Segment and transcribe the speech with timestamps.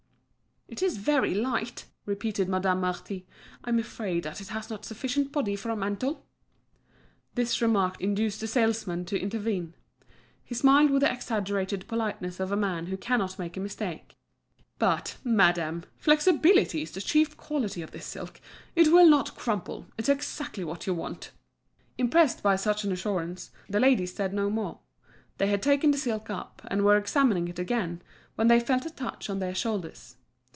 [0.73, 3.27] "It is very light," repeated Madame Marty.
[3.61, 6.25] "I'm afraid that it has not sufficient body for a mantle."
[7.35, 9.75] This remarked induced the salesman to intervene.
[10.45, 14.15] He smiled with the exaggerated politeness of a man who cannot make a mistake.
[14.79, 18.39] "But, madame, flexibility is the chief quality of this silk.
[18.73, 19.87] It will not crumple.
[19.97, 21.31] It's exactly what you want."
[21.97, 24.79] Impressed by such an assurance, the ladies said no more.
[25.37, 28.01] They had taken the silk up, and were examining it again,
[28.35, 30.15] when they felt a touch on their shoulders.